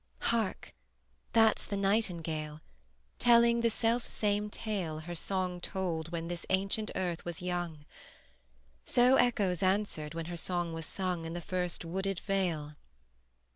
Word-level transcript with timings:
Hark! 0.31 0.73
that's 1.31 1.63
the 1.67 1.77
nightingale, 1.77 2.61
Telling 3.19 3.61
the 3.61 3.69
self 3.69 4.07
same 4.07 4.49
tale 4.49 5.01
Her 5.01 5.13
song 5.13 5.61
told 5.61 6.11
when 6.11 6.27
this 6.27 6.43
ancient 6.49 6.89
earth 6.95 7.23
was 7.23 7.39
young: 7.43 7.85
So 8.83 9.17
echoes 9.17 9.61
answered 9.61 10.15
when 10.15 10.25
her 10.25 10.37
song 10.37 10.73
was 10.73 10.87
sung 10.87 11.23
In 11.23 11.33
the 11.33 11.39
first 11.39 11.85
wooded 11.85 12.19
vale. 12.21 12.77